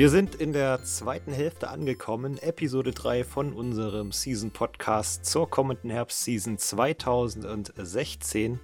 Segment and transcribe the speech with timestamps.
[0.00, 5.90] Wir sind in der zweiten Hälfte angekommen, Episode 3 von unserem Season Podcast zur kommenden
[5.90, 8.58] Herbstseason 2016.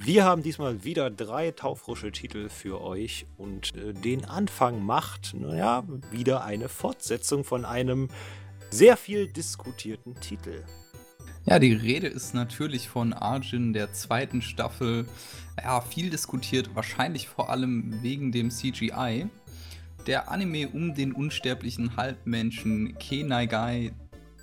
[0.00, 5.82] Wir haben diesmal wieder drei taufrische Titel für euch und äh, den Anfang macht, naja,
[6.10, 8.08] wieder eine Fortsetzung von einem
[8.68, 10.62] sehr viel diskutierten Titel.
[11.46, 15.06] Ja, die Rede ist natürlich von Arjun der zweiten Staffel.
[15.56, 19.30] Ja, viel diskutiert, wahrscheinlich vor allem wegen dem CGI.
[20.06, 23.92] Der Anime um den unsterblichen Halbmenschen Kenaigai.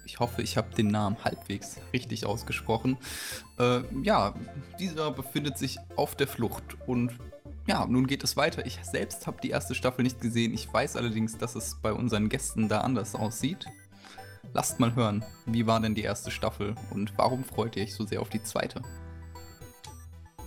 [0.05, 2.97] Ich hoffe, ich habe den Namen halbwegs richtig ausgesprochen.
[3.57, 4.35] Äh, ja,
[4.77, 7.13] dieser befindet sich auf der Flucht und
[7.65, 8.65] ja, nun geht es weiter.
[8.65, 10.53] Ich selbst habe die erste Staffel nicht gesehen.
[10.53, 13.65] Ich weiß allerdings, dass es bei unseren Gästen da anders aussieht.
[14.51, 18.05] Lasst mal hören, wie war denn die erste Staffel und warum freut ihr euch so
[18.05, 18.81] sehr auf die zweite?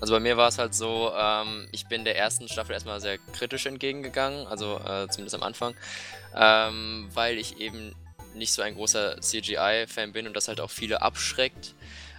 [0.01, 3.19] Also bei mir war es halt so, ähm, ich bin der ersten Staffel erstmal sehr
[3.19, 5.75] kritisch entgegengegangen, also äh, zumindest am Anfang,
[6.35, 7.95] ähm, weil ich eben
[8.35, 11.75] nicht so ein großer CGI-Fan bin und das halt auch viele abschreckt.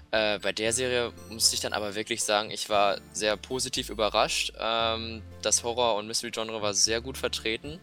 [0.10, 4.54] Äh, bei der Serie musste ich dann aber wirklich sagen, ich war sehr positiv überrascht.
[4.60, 7.80] Ähm, das Horror- und Mystery-Genre war sehr gut vertreten.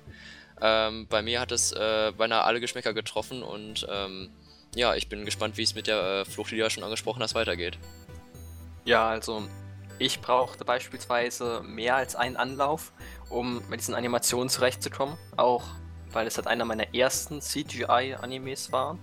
[0.61, 4.30] Ähm, bei mir hat es äh, beinahe alle Geschmäcker getroffen und ähm,
[4.74, 7.22] ja, ich bin gespannt, wie es mit der äh, Flucht, die du ja schon angesprochen
[7.22, 7.78] hast, weitergeht.
[8.84, 9.46] Ja, also
[10.05, 12.92] ich brauchte beispielsweise mehr als einen Anlauf,
[13.30, 15.64] um mit diesen Animationen zurechtzukommen, auch
[16.11, 18.98] weil es halt einer meiner ersten CGI-Animes war.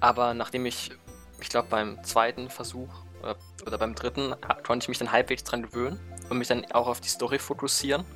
[0.00, 0.90] Aber nachdem ich,
[1.38, 2.88] ich glaube beim zweiten Versuch
[3.22, 4.34] oder, oder beim dritten,
[4.66, 8.06] konnte ich mich dann halbwegs dran gewöhnen und mich dann auch auf die Story fokussieren.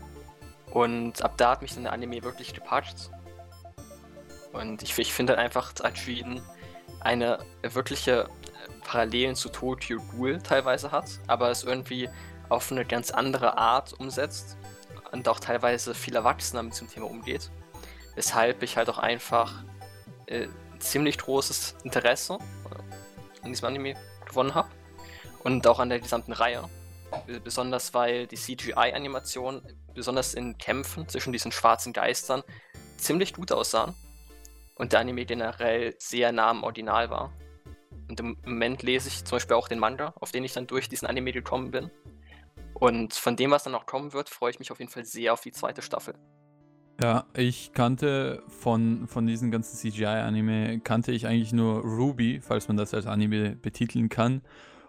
[0.70, 3.10] Und ab da hat mich dann der Anime wirklich gepackt.
[4.54, 6.40] Und ich, ich finde halt einfach Ajin
[7.00, 8.30] eine wirkliche
[8.84, 12.08] Parallelen zu Tokyo Ghoul teilweise hat, aber es irgendwie
[12.48, 14.56] auf eine ganz andere Art umsetzt
[15.12, 17.50] und auch teilweise viel erwachsener mit dem Thema umgeht.
[18.14, 19.64] Weshalb ich halt auch einfach
[20.26, 22.38] äh, ziemlich großes Interesse
[23.42, 23.94] an diesem Anime
[24.26, 24.68] gewonnen habe
[25.44, 26.68] und auch an der gesamten Reihe.
[27.42, 29.62] Besonders weil die CGI-Animation,
[29.94, 32.42] besonders in Kämpfen zwischen diesen schwarzen Geistern,
[32.98, 33.94] ziemlich gut aussahen.
[34.74, 37.32] Und der Anime generell sehr nah am Original war.
[38.20, 40.88] Und im Moment lese ich zum Beispiel auch den Manga, auf den ich dann durch
[40.88, 41.90] diesen Anime gekommen bin.
[42.74, 45.32] Und von dem, was dann noch kommen wird, freue ich mich auf jeden Fall sehr
[45.32, 46.14] auf die zweite Staffel.
[47.02, 52.76] Ja, ich kannte von, von diesen ganzen CGI-Anime, kannte ich eigentlich nur Ruby, falls man
[52.76, 54.42] das als Anime betiteln kann.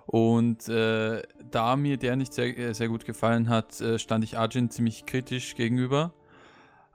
[0.08, 4.40] Und äh, da mir der nicht sehr, äh, sehr gut gefallen hat, äh, stand ich
[4.40, 6.14] Arjun ziemlich kritisch gegenüber.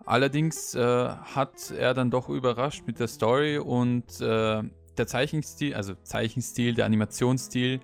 [0.04, 4.62] Allerdings äh, hat er dann doch überrascht mit der Story und äh,
[4.98, 7.80] der Zeichenstil, also Zeichenstil, der Animationsstil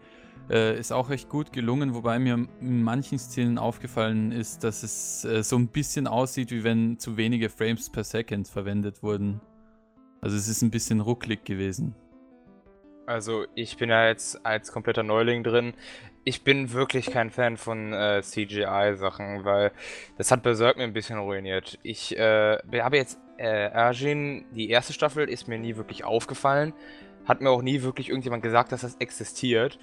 [0.51, 5.23] äh, ist auch recht gut gelungen, wobei mir in manchen Stilen aufgefallen ist, dass es
[5.23, 9.41] so ein bisschen aussieht, wie wenn zu wenige Frames per Second verwendet wurden.
[10.21, 11.95] Also es ist ein bisschen rucklig gewesen.
[13.07, 15.75] Also ich bin ja jetzt als kompletter Neuling drin.
[16.23, 19.73] Ich bin wirklich kein Fan von äh, CGI-Sachen, weil
[20.17, 21.79] das hat Berserk mir ein bisschen ruiniert.
[21.83, 26.75] Ich äh, habe jetzt äh, Erjin, die erste Staffel ist mir nie wirklich aufgefallen.
[27.25, 29.79] Hat mir auch nie wirklich irgendjemand gesagt, dass das existiert.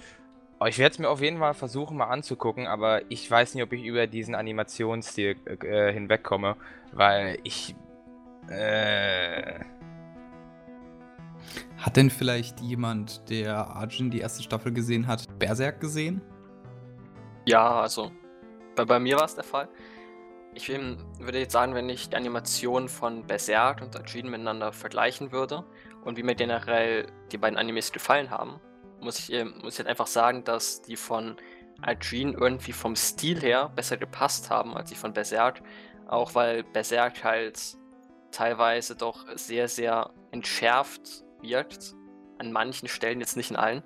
[0.60, 3.62] Aber ich werde es mir auf jeden Fall versuchen mal anzugucken, aber ich weiß nicht,
[3.64, 6.56] ob ich über diesen Animationsstil äh, hinwegkomme,
[6.92, 7.74] weil ich...
[8.48, 9.60] Äh,
[11.78, 16.20] hat denn vielleicht jemand, der Arjun die erste Staffel gesehen hat, Berserk gesehen?
[17.44, 18.10] Ja, also
[18.74, 19.68] bei, bei mir war es der Fall.
[20.58, 25.64] Ich würde jetzt sagen, wenn ich die Animation von Berserk und Arjun miteinander vergleichen würde
[26.04, 28.58] und wie mir generell die beiden Animes gefallen haben,
[29.00, 31.36] muss ich, äh, muss ich halt einfach sagen, dass die von
[31.80, 35.62] Arjun irgendwie vom Stil her besser gepasst haben als die von Berserk.
[36.08, 37.60] Auch weil Berserk halt
[38.32, 41.94] teilweise doch sehr, sehr entschärft wirkt.
[42.38, 43.84] An manchen Stellen, jetzt nicht in allen.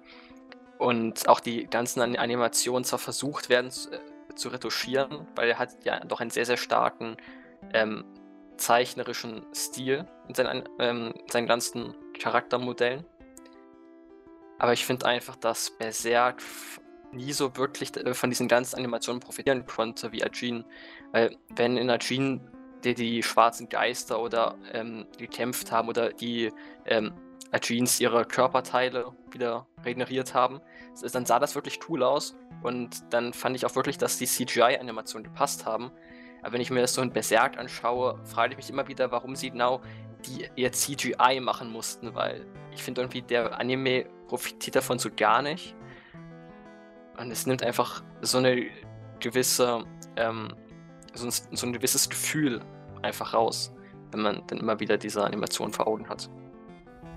[0.78, 3.70] Und auch die ganzen Animationen zwar versucht werden
[4.34, 7.16] zu, retuschieren, weil er hat ja doch einen sehr, sehr starken
[7.72, 8.04] ähm,
[8.56, 13.04] zeichnerischen Stil in seinen, ähm, seinen ganzen Charaktermodellen.
[14.58, 16.42] Aber ich finde einfach, dass Berserk
[17.12, 20.64] nie so wirklich äh, von diesen ganzen Animationen profitieren konnte wie Ajin.
[21.12, 22.40] Weil wenn in Ajin
[22.84, 26.52] die, die schwarzen Geister oder ähm, gekämpft haben oder die
[26.86, 27.12] ähm,
[27.60, 30.60] Jeans ihre Körperteile wieder regeneriert haben,
[31.12, 32.34] dann sah das wirklich cool aus.
[32.62, 35.90] Und dann fand ich auch wirklich, dass die CGI-Animationen gepasst haben.
[36.42, 39.36] Aber wenn ich mir das so in Berserk anschaue, frage ich mich immer wieder, warum
[39.36, 39.80] sie genau
[40.26, 45.42] die ihr CGI machen mussten, weil ich finde irgendwie, der Anime profitiert davon so gar
[45.42, 45.74] nicht.
[47.18, 48.66] Und es nimmt einfach so eine
[49.20, 49.84] gewisse,
[50.16, 50.54] ähm,
[51.14, 52.60] so, ein, so ein gewisses Gefühl
[53.02, 53.72] einfach raus.
[54.12, 56.28] wenn man dann immer wieder diese Animation vor Augen hat.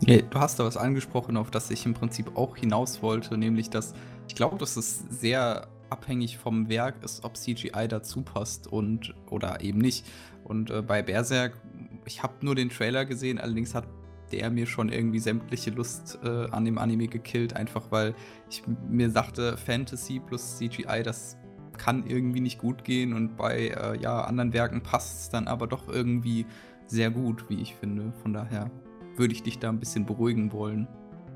[0.01, 3.93] Du hast da was angesprochen, auf das ich im Prinzip auch hinaus wollte, nämlich dass
[4.27, 9.61] ich glaube, dass es sehr abhängig vom Werk ist, ob CGI dazu passt und oder
[9.61, 10.05] eben nicht.
[10.43, 11.57] Und äh, bei Berserk,
[12.05, 13.87] ich habe nur den Trailer gesehen, allerdings hat
[14.31, 18.15] der mir schon irgendwie sämtliche Lust äh, an dem Anime gekillt, einfach weil
[18.49, 21.37] ich mir sagte, Fantasy plus CGI, das
[21.77, 25.67] kann irgendwie nicht gut gehen und bei äh, ja, anderen Werken passt es dann aber
[25.67, 26.45] doch irgendwie
[26.87, 28.13] sehr gut, wie ich finde.
[28.21, 28.71] Von daher
[29.17, 30.87] würde ich dich da ein bisschen beruhigen wollen,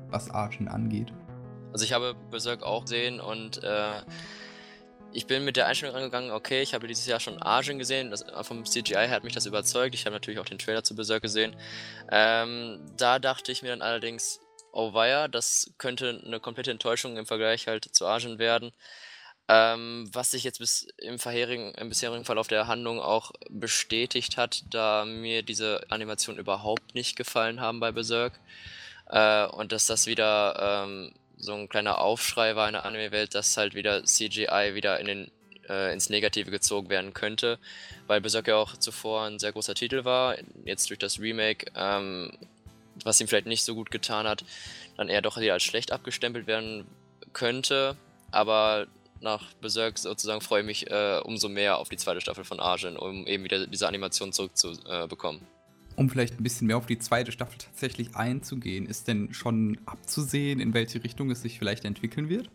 [0.08, 1.12] was Arjun angeht.
[1.72, 4.02] Also ich habe Berserk auch gesehen und äh,
[5.12, 8.24] ich bin mit der Einstellung angegangen, okay, ich habe dieses Jahr schon Arjun gesehen, das,
[8.42, 11.56] vom CGI hat mich das überzeugt, ich habe natürlich auch den Trailer zu Berserk gesehen.
[12.10, 14.40] Ähm, da dachte ich mir dann allerdings,
[14.72, 18.72] oh weia, das könnte eine komplette Enttäuschung im Vergleich halt zu Arjun werden.
[19.52, 24.62] Ähm, was sich jetzt bis im, vorherigen, im bisherigen Verlauf der Handlung auch bestätigt hat,
[24.70, 28.38] da mir diese Animationen überhaupt nicht gefallen haben bei Berserk.
[29.08, 33.56] Äh, und dass das wieder ähm, so ein kleiner Aufschrei war in der Anime-Welt, dass
[33.56, 35.30] halt wieder CGI wieder in den,
[35.68, 37.58] äh, ins Negative gezogen werden könnte,
[38.06, 42.30] weil Berserk ja auch zuvor ein sehr großer Titel war, jetzt durch das Remake, ähm,
[43.02, 44.44] was ihm vielleicht nicht so gut getan hat,
[44.96, 46.86] dann eher doch als schlecht abgestempelt werden
[47.32, 47.96] könnte,
[48.30, 48.86] aber
[49.20, 52.96] nach Berserk sozusagen freue ich mich äh, umso mehr auf die zweite Staffel von Arjun,
[52.96, 55.42] um eben wieder diese Animation zurückzubekommen.
[55.42, 55.60] Äh,
[55.96, 60.60] um vielleicht ein bisschen mehr auf die zweite Staffel tatsächlich einzugehen, ist denn schon abzusehen,
[60.60, 62.50] in welche Richtung es sich vielleicht entwickeln wird?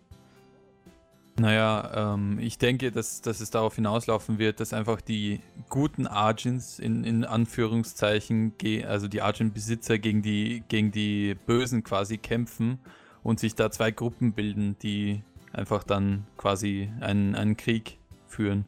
[1.38, 6.80] Naja, ähm, ich denke, dass, dass es darauf hinauslaufen wird, dass einfach die guten Argents
[6.80, 8.54] in, in Anführungszeichen,
[8.88, 12.80] also die Argent-Besitzer gegen die, gegen die Bösen quasi kämpfen
[13.22, 15.24] und sich da zwei Gruppen bilden, die
[15.56, 17.98] einfach dann quasi einen, einen Krieg
[18.28, 18.66] führen.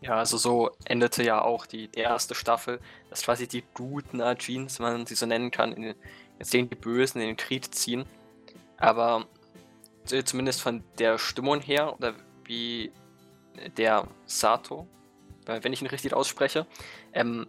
[0.00, 4.78] Ja, also so endete ja auch die, die erste Staffel, dass quasi die guten Argines,
[4.78, 5.94] wenn man sie so nennen kann, in,
[6.38, 8.04] jetzt sehen die Bösen in den Krieg ziehen.
[8.76, 9.26] Aber
[10.04, 12.92] zumindest von der Stimmung her, oder wie
[13.78, 14.86] der Sato,
[15.46, 16.66] wenn ich ihn richtig ausspreche,
[17.12, 17.46] ähm,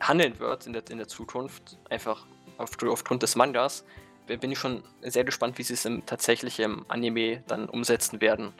[0.00, 2.26] handeln wird in der, in der Zukunft, einfach
[2.58, 3.84] auf, aufgrund des Mangas,
[4.26, 8.52] bin ich schon sehr gespannt, wie sie es im, tatsächlich im Anime dann umsetzen werden.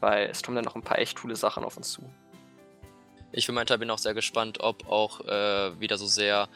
[0.00, 2.02] Weil es kommen dann noch ein paar echt coole Sachen auf uns zu.
[3.32, 6.48] Ich für meinen Teil bin auch sehr gespannt, ob auch äh, wieder so sehr,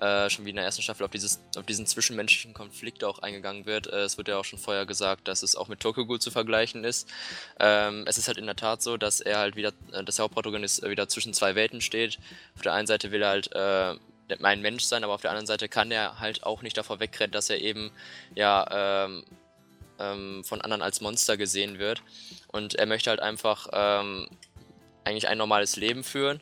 [0.00, 3.66] äh, schon wie in der ersten Staffel, auf, dieses, auf diesen zwischenmenschlichen Konflikt auch eingegangen
[3.66, 3.88] wird.
[3.88, 6.84] Äh, es wird ja auch schon vorher gesagt, dass es auch mit Tokyo zu vergleichen
[6.84, 7.08] ist.
[7.58, 10.24] Ähm, es ist halt in der Tat so, dass er halt wieder, äh, dass der
[10.24, 12.18] Hauptprotagonist wieder zwischen zwei Welten steht.
[12.54, 13.96] Auf der einen Seite will er halt äh,
[14.38, 17.32] mein Mensch sein, aber auf der anderen Seite kann er halt auch nicht davor wegrennen,
[17.32, 17.90] dass er eben
[18.34, 19.24] ja ähm,
[19.98, 22.02] ähm, von anderen als Monster gesehen wird.
[22.48, 24.28] Und er möchte halt einfach ähm,
[25.04, 26.40] eigentlich ein normales Leben führen.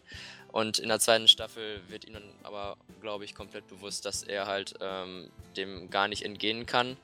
[0.50, 4.46] Und in der zweiten Staffel wird ihm dann aber, glaube ich, komplett bewusst, dass er
[4.46, 6.96] halt ähm, dem gar nicht entgehen kann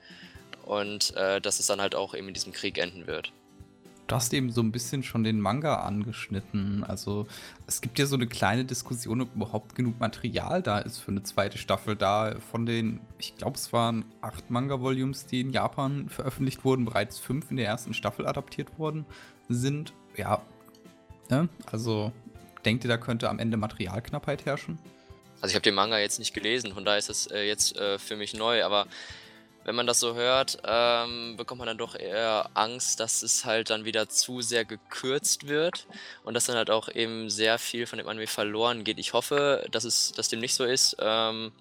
[0.64, 3.32] und äh, dass es dann halt auch eben in diesem Krieg enden wird.
[4.06, 6.84] Du hast eben so ein bisschen schon den Manga angeschnitten.
[6.84, 7.26] Also
[7.66, 11.22] es gibt ja so eine kleine Diskussion, ob überhaupt genug Material da ist für eine
[11.22, 11.96] zweite Staffel.
[11.96, 17.18] Da von den, ich glaube, es waren acht Manga-Volumes, die in Japan veröffentlicht wurden, bereits
[17.18, 19.06] fünf in der ersten Staffel adaptiert worden
[19.48, 19.94] sind.
[20.16, 20.42] Ja,
[21.30, 21.48] Ne?
[21.70, 22.12] Also
[22.64, 24.78] denkt ihr, da könnte am Ende Materialknappheit herrschen?
[25.40, 27.98] Also ich habe den Manga jetzt nicht gelesen, von daher ist es äh, jetzt äh,
[27.98, 28.86] für mich neu, aber
[29.64, 33.70] wenn man das so hört, ähm, bekommt man dann doch eher Angst, dass es halt
[33.70, 35.86] dann wieder zu sehr gekürzt wird
[36.22, 38.98] und dass dann halt auch eben sehr viel von dem Anime verloren geht.
[38.98, 41.52] Ich hoffe, dass es dass dem nicht so ist, ähm,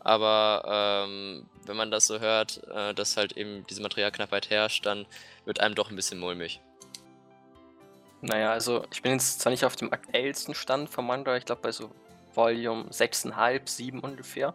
[0.00, 5.06] aber ähm, wenn man das so hört, äh, dass halt eben diese Materialknappheit herrscht, dann
[5.44, 6.60] wird einem doch ein bisschen mulmig.
[8.20, 11.62] Naja, also ich bin jetzt zwar nicht auf dem aktuellsten Stand vom Manga, ich glaube
[11.62, 11.90] bei so
[12.34, 14.54] Volume 6,5, 7 ungefähr.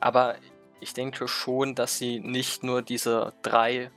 [0.00, 0.36] Aber
[0.84, 3.90] ich denke schon, dass sie nicht nur diese drei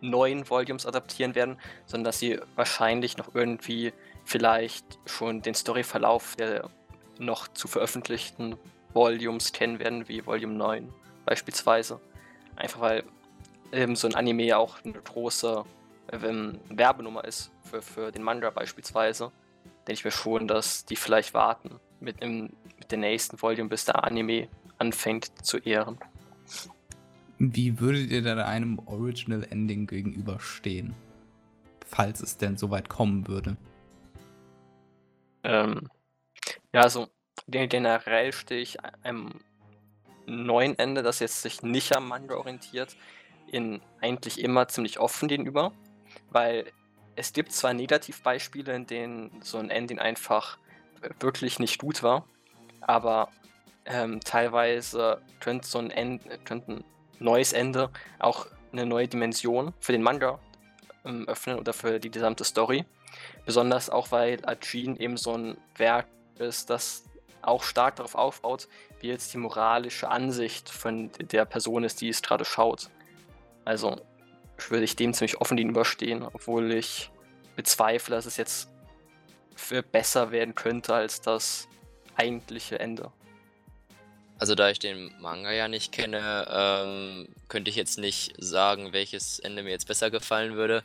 [0.00, 3.92] neuen Volumes adaptieren werden, sondern dass sie wahrscheinlich noch irgendwie
[4.24, 6.70] vielleicht schon den Storyverlauf der
[7.18, 8.56] noch zu veröffentlichten
[8.94, 10.92] Volumes kennen werden, wie Volume 9
[11.26, 12.00] beispielsweise.
[12.56, 13.04] Einfach weil
[13.72, 15.62] ähm, so ein Anime ja auch eine große
[16.10, 19.30] ähm, Werbenummer ist für, für den Manga beispielsweise,
[19.86, 23.84] denke ich mir schon, dass die vielleicht warten mit, dem, mit der nächsten Volume, bis
[23.84, 25.98] der Anime anfängt zu ehren.
[27.38, 30.94] Wie würdet ihr da einem Original Ending gegenüberstehen?
[31.86, 33.56] Falls es denn so weit kommen würde.
[35.42, 35.88] Ähm,
[36.72, 37.08] ja, also
[37.48, 39.40] generell stehe ich einem
[40.26, 42.96] neuen Ende, das jetzt sich nicht am Manga orientiert,
[43.50, 45.72] in eigentlich immer ziemlich offen gegenüber
[46.30, 46.72] weil
[47.16, 50.58] es gibt zwar Negativbeispiele, in denen so ein Ending einfach
[51.20, 52.26] wirklich nicht gut war,
[52.80, 53.30] aber
[53.86, 56.84] ähm, teilweise könnte so ein, End, könnte ein
[57.18, 60.38] neues Ende auch eine neue Dimension für den Manga
[61.04, 62.84] ähm, öffnen oder für die gesamte Story.
[63.46, 66.06] Besonders auch, weil Ajin eben so ein Werk
[66.38, 67.04] ist, das
[67.42, 68.68] auch stark darauf aufbaut,
[69.00, 72.90] wie jetzt die moralische Ansicht von der Person ist, die es gerade schaut.
[73.64, 74.00] Also
[74.68, 77.10] würde ich dem ziemlich offen gegenüberstehen, obwohl ich
[77.54, 78.70] bezweifle, dass es jetzt
[79.54, 81.68] für besser werden könnte als das
[82.16, 83.12] eigentliche Ende.
[84.38, 89.38] Also da ich den Manga ja nicht kenne, ähm, könnte ich jetzt nicht sagen, welches
[89.38, 90.82] Ende mir jetzt besser gefallen würde.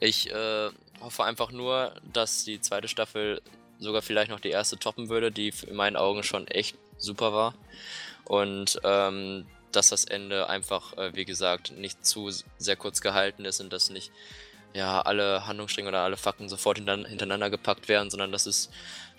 [0.00, 0.70] Ich äh,
[1.00, 3.40] hoffe einfach nur, dass die zweite Staffel
[3.78, 7.54] sogar vielleicht noch die erste toppen würde, die in meinen Augen schon echt super war.
[8.24, 13.60] Und ähm, dass das Ende einfach, äh, wie gesagt, nicht zu sehr kurz gehalten ist
[13.60, 14.12] und dass nicht
[14.74, 18.70] ja, alle Handlungsstränge oder alle Fakten sofort hintereinander gepackt werden, sondern dass es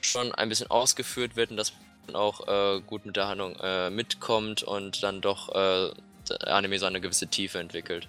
[0.02, 1.74] schon ein bisschen ausgeführt wird und dass
[2.14, 5.92] auch äh, gut mit der Handlung äh, mitkommt und dann doch äh,
[6.30, 8.08] der Anime so eine gewisse Tiefe entwickelt.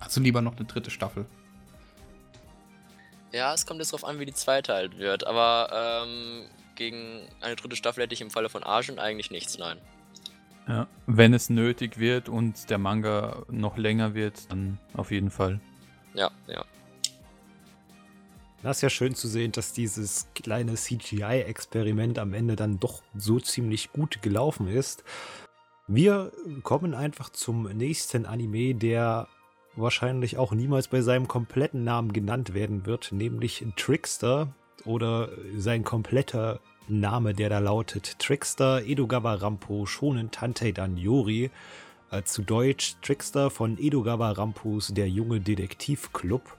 [0.00, 1.26] Also lieber noch eine dritte Staffel.
[3.32, 6.44] Ja, es kommt jetzt darauf an, wie die zweite halt wird, aber ähm,
[6.76, 9.78] gegen eine dritte Staffel hätte ich im Falle von Argent eigentlich nichts, nein.
[10.68, 15.60] Ja, wenn es nötig wird und der Manga noch länger wird, dann auf jeden Fall.
[16.14, 16.64] Ja, ja.
[18.64, 23.38] Das ist ja schön zu sehen, dass dieses kleine CGI-Experiment am Ende dann doch so
[23.38, 25.04] ziemlich gut gelaufen ist.
[25.86, 29.28] Wir kommen einfach zum nächsten Anime, der
[29.76, 34.48] wahrscheinlich auch niemals bei seinem kompletten Namen genannt werden wird, nämlich Trickster
[34.86, 35.28] oder
[35.58, 41.50] sein kompletter Name, der da lautet Trickster Edogawa Rampo Shonen Tantei Dan Yori.
[42.10, 46.56] Äh, zu Deutsch Trickster von Edogawa Rampos Der junge Detektivclub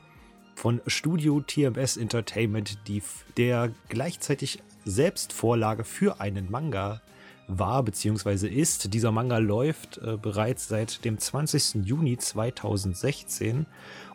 [0.56, 3.04] von Studio TMS Entertainment, die,
[3.38, 7.02] der gleichzeitig selbst Vorlage für einen Manga
[7.48, 8.48] war bzw.
[8.48, 8.94] ist.
[8.94, 11.86] Dieser Manga läuft äh, bereits seit dem 20.
[11.86, 13.66] Juni 2016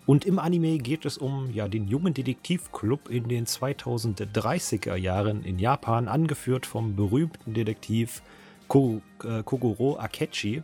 [0.06, 5.58] und im Anime geht es um ja, den jungen Detektivclub in den 2030er Jahren in
[5.58, 8.22] Japan, angeführt vom berühmten Detektiv
[8.68, 10.62] äh, Kogoro Akechi.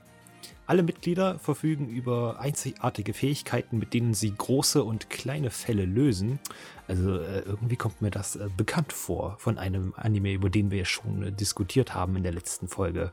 [0.66, 6.40] Alle Mitglieder verfügen über einzigartige Fähigkeiten, mit denen sie große und kleine Fälle lösen.
[6.88, 10.84] Also äh, irgendwie kommt mir das äh, bekannt vor von einem Anime, über den wir
[10.84, 13.12] schon äh, diskutiert haben in der letzten Folge.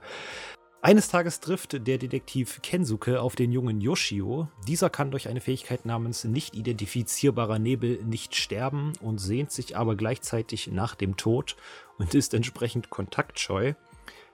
[0.81, 4.49] Eines Tages trifft der Detektiv Kensuke auf den jungen Yoshio.
[4.67, 9.95] Dieser kann durch eine Fähigkeit namens nicht identifizierbarer Nebel nicht sterben und sehnt sich aber
[9.95, 11.55] gleichzeitig nach dem Tod
[11.99, 13.75] und ist entsprechend kontaktscheu.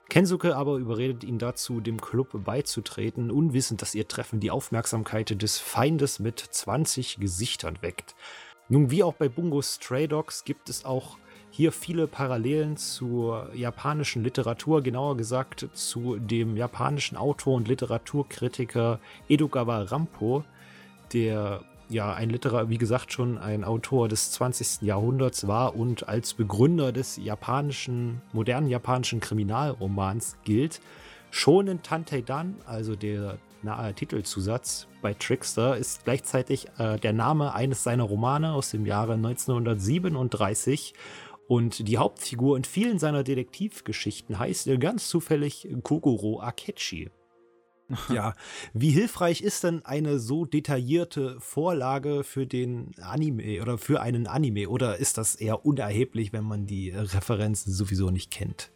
[0.09, 5.59] Kensuke aber überredet ihn dazu, dem Club beizutreten, unwissend, dass ihr Treffen die Aufmerksamkeit des
[5.59, 8.15] Feindes mit 20 Gesichtern weckt.
[8.69, 11.17] Nun, wie auch bei Bungo Stray Dogs gibt es auch
[11.51, 19.83] hier viele Parallelen zur japanischen Literatur, genauer gesagt zu dem japanischen Autor und Literaturkritiker Edogawa
[19.83, 20.43] Rampo,
[21.13, 24.81] der ja ein Literar, wie gesagt schon ein Autor des 20.
[24.81, 30.81] Jahrhunderts war und als Begründer des japanischen, modernen japanischen Kriminalromans gilt.
[31.31, 37.84] Shonen Tantei Dan, also der nahe Titelzusatz bei Trickster, ist gleichzeitig äh, der Name eines
[37.84, 40.93] seiner Romane aus dem Jahre 1937
[41.48, 47.10] und die Hauptfigur in vielen seiner Detektivgeschichten heißt ganz zufällig Kogoro Akechi.
[48.13, 48.36] ja,
[48.74, 54.69] wie hilfreich ist denn eine so detaillierte Vorlage für den Anime oder für einen Anime?
[54.69, 58.72] Oder ist das eher unerheblich, wenn man die Referenzen sowieso nicht kennt?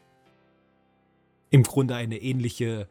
[1.49, 2.87] Im Grunde eine ähnliche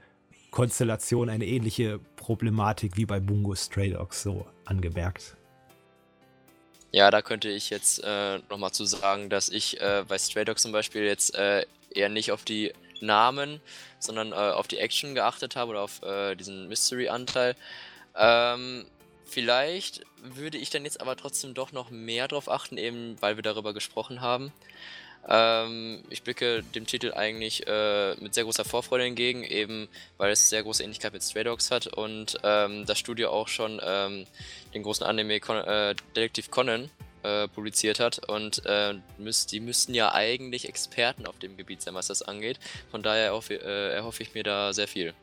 [0.53, 5.37] Konstellation, eine ähnliche Problematik wie bei Bungo Stray Dogs so angemerkt.
[6.93, 10.63] Ja, da könnte ich jetzt äh, nochmal zu sagen, dass ich äh, bei Stray Dogs
[10.63, 13.61] zum Beispiel jetzt äh, eher nicht auf die Namen,
[13.99, 17.55] sondern äh, auf die Action geachtet habe oder auf äh, diesen Mystery-Anteil.
[18.17, 18.87] Ähm,
[19.25, 23.43] vielleicht würde ich dann jetzt aber trotzdem doch noch mehr drauf achten, eben weil wir
[23.43, 24.53] darüber gesprochen haben.
[25.29, 30.49] Ähm, ich blicke dem Titel eigentlich äh, mit sehr großer Vorfreude entgegen, eben weil es
[30.49, 34.27] sehr große Ähnlichkeit mit Stray Dogs hat und ähm, das Studio auch schon ähm,
[34.75, 36.91] den großen Anime Con äh, Detective Conan
[37.23, 41.95] äh, publiziert hat und äh, müsst, die müssten ja eigentlich Experten auf dem Gebiet sein,
[41.95, 42.59] was das angeht.
[42.91, 45.15] Von daher erhoffe, äh, erhoffe ich mir da sehr viel.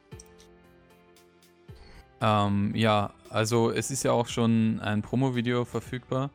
[2.22, 6.32] Ähm, ja, also es ist ja auch schon ein Promo-Video verfügbar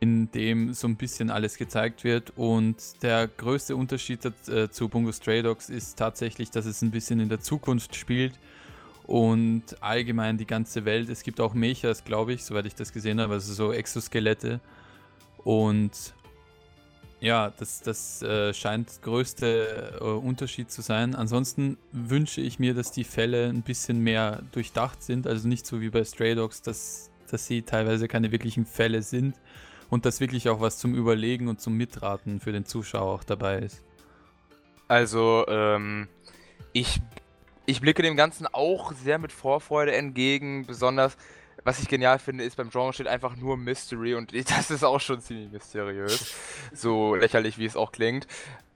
[0.00, 2.32] in dem so ein bisschen alles gezeigt wird.
[2.36, 7.20] Und der größte Unterschied äh, zu Bungo Stray Dogs ist tatsächlich, dass es ein bisschen
[7.20, 8.34] in der Zukunft spielt
[9.04, 11.08] und allgemein die ganze Welt.
[11.08, 14.60] Es gibt auch Mechas, glaube ich, soweit ich das gesehen habe, also so Exoskelette.
[15.46, 15.92] Und
[17.20, 21.14] Ja, das, das äh, scheint größte äh, Unterschied zu sein.
[21.14, 25.28] Ansonsten wünsche ich mir, dass die Fälle ein bisschen mehr durchdacht sind.
[25.28, 29.36] Also nicht so wie bei Stray Dogs, dass, dass sie teilweise keine wirklichen Fälle sind
[29.88, 33.60] und dass wirklich auch was zum Überlegen und zum Mitraten für den Zuschauer auch dabei
[33.60, 33.84] ist.
[34.88, 36.08] Also, ähm,
[36.72, 37.00] ich,
[37.66, 41.16] ich blicke dem Ganzen auch sehr mit Vorfreude entgegen, besonders
[41.66, 45.00] was ich genial finde, ist beim Genre steht einfach nur Mystery und das ist auch
[45.00, 46.34] schon ziemlich mysteriös.
[46.72, 48.26] so lächerlich, wie es auch klingt.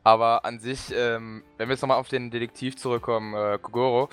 [0.02, 4.08] Aber an sich, ähm, wenn wir jetzt nochmal auf den Detektiv zurückkommen, äh, Kogoro,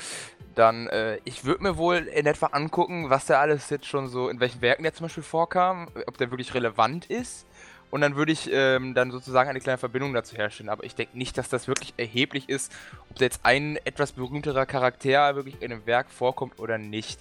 [0.53, 4.29] dann, äh, ich würde mir wohl in etwa angucken, was der alles jetzt schon so,
[4.29, 7.47] in welchen Werken der zum Beispiel vorkam, ob der wirklich relevant ist.
[7.89, 10.69] Und dann würde ich ähm, dann sozusagen eine kleine Verbindung dazu herstellen.
[10.69, 12.71] Aber ich denke nicht, dass das wirklich erheblich ist,
[13.09, 17.19] ob jetzt ein etwas berühmterer Charakter wirklich in einem Werk vorkommt oder nicht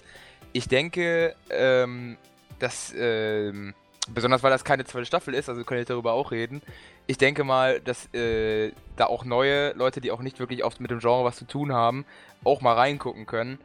[0.53, 2.17] ich denke, ähm,
[2.59, 3.73] dass, ähm,
[4.09, 6.61] besonders weil das keine zweite Staffel ist, also können wir darüber auch reden,
[7.07, 10.91] ich denke mal, dass äh, da auch neue Leute, die auch nicht wirklich oft mit
[10.91, 12.05] dem Genre was zu tun haben,
[12.43, 13.59] auch mal reingucken können.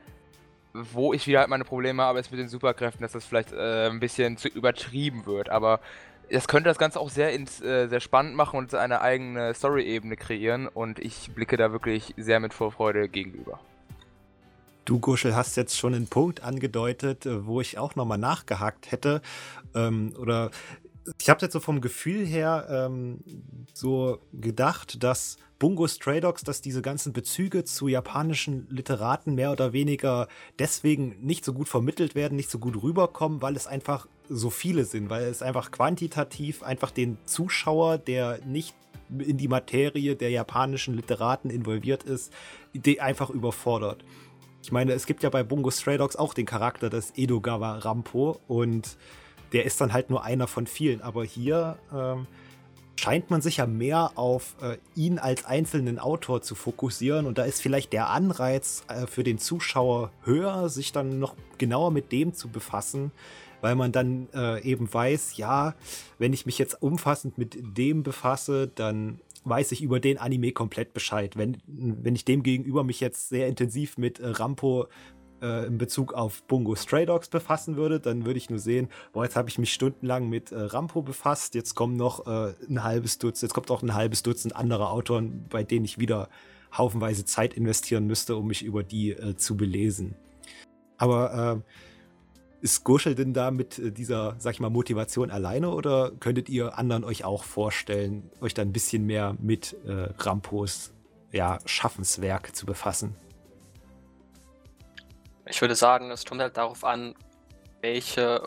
[0.75, 3.89] Wo ich wieder halt meine Probleme habe, ist mit den Superkräften, dass das vielleicht äh,
[3.89, 5.51] ein bisschen zu übertrieben wird.
[5.51, 5.81] Aber
[6.31, 10.17] das könnte das Ganze auch sehr, ins, äh, sehr spannend machen und eine eigene Story-Ebene
[10.17, 10.69] kreieren.
[10.69, 13.61] Und ich blicke da wirklich sehr mit Vorfreude gegenüber.
[14.85, 19.23] Du, Guschel, hast jetzt schon einen Punkt angedeutet, äh, wo ich auch nochmal nachgehakt hätte.
[19.75, 20.51] Ähm, oder
[21.21, 23.21] ich habe jetzt so vom Gefühl her ähm,
[23.75, 29.73] so gedacht, dass Bungo Stray Dogs, dass diese ganzen Bezüge zu japanischen Literaten mehr oder
[29.73, 30.27] weniger
[30.59, 34.85] deswegen nicht so gut vermittelt werden, nicht so gut rüberkommen, weil es einfach so viele
[34.85, 38.75] sind, weil es einfach quantitativ einfach den Zuschauer, der nicht
[39.19, 42.33] in die Materie der japanischen Literaten involviert ist,
[42.73, 44.05] die einfach überfordert.
[44.63, 48.41] Ich meine, es gibt ja bei Bungo Stray Dogs auch den Charakter des Edogawa Rampo
[48.47, 48.97] und
[49.53, 51.03] der ist dann halt nur einer von vielen.
[51.03, 52.29] Aber hier ähm,
[52.97, 57.45] scheint man sich ja mehr auf äh, ihn als einzelnen Autor zu fokussieren und da
[57.45, 62.33] ist vielleicht der Anreiz äh, für den Zuschauer höher, sich dann noch genauer mit dem
[62.33, 63.11] zu befassen,
[63.61, 65.75] weil man dann äh, eben weiß, ja,
[66.19, 70.93] wenn ich mich jetzt umfassend mit dem befasse, dann weiß ich über den Anime komplett
[70.93, 71.37] Bescheid.
[71.37, 74.87] Wenn, wenn ich dem gegenüber mich jetzt sehr intensiv mit äh, Rampo
[75.43, 79.25] äh, in Bezug auf Bungo Stray Dogs befassen würde, dann würde ich nur sehen, boah,
[79.25, 83.19] jetzt habe ich mich stundenlang mit äh, Rampo befasst, jetzt kommen noch äh, ein halbes
[83.19, 86.29] Dutzend, jetzt kommt auch ein halbes Dutzend anderer Autoren, bei denen ich wieder
[86.77, 90.15] haufenweise Zeit investieren müsste, um mich über die äh, zu belesen.
[90.97, 91.73] Aber äh,
[92.63, 96.79] ist Gurschel denn da mit äh, dieser, sag ich mal, Motivation alleine oder könntet ihr
[96.79, 100.93] anderen euch auch vorstellen, euch da ein bisschen mehr mit äh, Rampos
[101.33, 103.17] ja, Schaffenswerk zu befassen?
[105.47, 107.15] Ich würde sagen, es kommt halt darauf an,
[107.81, 108.47] welche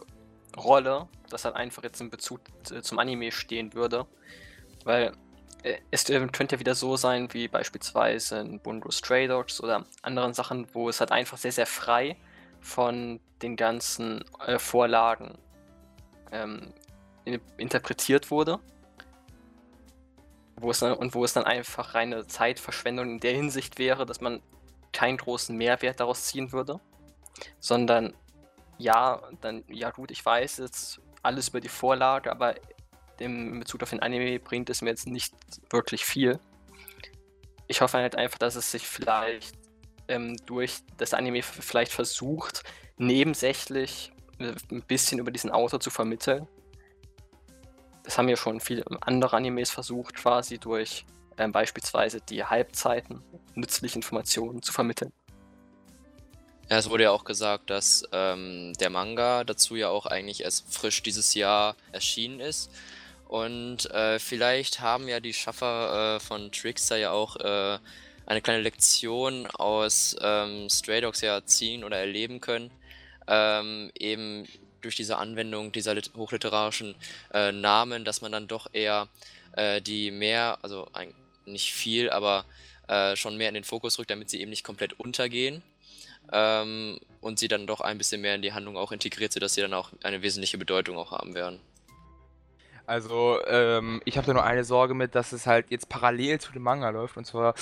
[0.58, 2.40] Rolle das halt einfach jetzt in Bezug
[2.82, 4.06] zum Anime stehen würde.
[4.86, 5.12] Weil
[5.64, 10.34] äh, es könnte ja wieder so sein, wie beispielsweise in Bungo Stray Dogs oder anderen
[10.34, 12.16] Sachen, wo es halt einfach sehr, sehr frei
[12.66, 15.38] von den ganzen äh, Vorlagen
[16.32, 16.74] ähm,
[17.24, 18.60] in, interpretiert wurde.
[20.58, 24.20] Wo es dann, und wo es dann einfach reine Zeitverschwendung in der Hinsicht wäre, dass
[24.20, 24.42] man
[24.94, 26.80] keinen großen Mehrwert daraus ziehen würde.
[27.60, 28.14] Sondern
[28.78, 32.56] ja, dann, ja gut, ich weiß jetzt alles über die Vorlage, aber
[33.20, 35.36] in Bezug auf den Anime bringt es mir jetzt nicht
[35.70, 36.40] wirklich viel.
[37.68, 39.65] Ich hoffe halt einfach, dass es sich vielleicht
[40.08, 42.64] ähm, durch das Anime vielleicht versucht,
[42.98, 46.48] nebensächlich äh, ein bisschen über diesen Autor zu vermitteln.
[48.04, 51.06] Das haben ja schon viele andere Animes versucht, quasi durch
[51.38, 53.24] ähm, beispielsweise die Halbzeiten
[53.56, 55.12] nützliche Informationen zu vermitteln.
[56.70, 60.74] Ja, es wurde ja auch gesagt, dass ähm, der Manga dazu ja auch eigentlich erst
[60.74, 62.72] frisch dieses Jahr erschienen ist.
[63.28, 67.80] Und äh, vielleicht haben ja die Schaffer äh, von Trickster ja auch äh,
[68.26, 72.72] eine kleine Lektion aus ähm, Stray Dogs ja ziehen oder erleben können.
[73.28, 74.48] Ähm, eben
[74.82, 76.96] durch diese Anwendung dieser hochliterarischen
[77.34, 79.08] äh, Namen, dass man dann doch eher
[79.54, 81.14] äh, die mehr, also ein,
[81.46, 82.46] nicht viel, aber
[82.88, 85.64] äh, schon mehr in den Fokus rückt, damit sie eben nicht komplett untergehen.
[86.32, 89.62] Ähm, und sie dann doch ein bisschen mehr in die Handlung auch integriert, sodass sie
[89.62, 91.60] dann auch eine wesentliche Bedeutung auch haben werden.
[92.88, 96.52] Also, ähm, ich habe da nur eine Sorge mit, dass es halt jetzt parallel zu
[96.52, 97.18] dem Manga läuft.
[97.18, 97.56] Und zwar,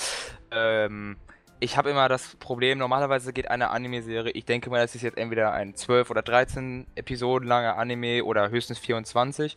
[0.50, 1.16] ähm,
[1.60, 5.16] ich habe immer das Problem, normalerweise geht eine Anime-Serie, ich denke mal, das ist jetzt
[5.16, 9.56] entweder ein 12 oder 13 Episoden langer Anime oder höchstens 24.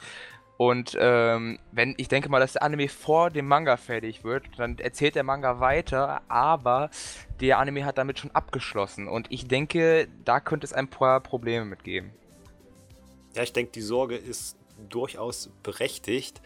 [0.56, 4.80] Und ähm, wenn ich denke mal, dass der Anime vor dem Manga fertig wird, dann
[4.80, 6.89] erzählt der Manga weiter, aber
[7.41, 9.08] der Anime hat damit schon abgeschlossen.
[9.08, 12.12] Und ich denke, da könnte es ein paar Probleme mitgeben.
[13.36, 14.58] Ja, ich denke, die Sorge ist
[14.89, 16.41] durchaus berechtigt.